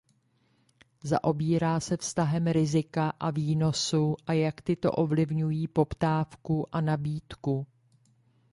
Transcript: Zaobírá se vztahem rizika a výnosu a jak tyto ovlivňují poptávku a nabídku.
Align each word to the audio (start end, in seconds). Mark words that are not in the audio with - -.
Zaobírá 1.03 1.79
se 1.79 1.97
vztahem 1.97 2.47
rizika 2.47 3.09
a 3.09 3.31
výnosu 3.31 4.15
a 4.27 4.33
jak 4.33 4.61
tyto 4.61 4.91
ovlivňují 4.91 5.67
poptávku 5.67 6.75
a 6.75 6.81
nabídku. 6.81 7.67